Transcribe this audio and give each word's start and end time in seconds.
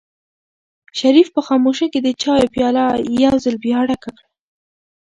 شریف 0.99 1.27
په 1.35 1.41
خاموشۍ 1.47 1.87
کې 1.93 1.99
د 2.03 2.07
چایو 2.21 2.51
پیاله 2.55 2.85
یو 3.23 3.33
ځل 3.43 3.55
بیا 3.65 3.79
ډکه 3.89 4.11
کړه. 4.15 4.27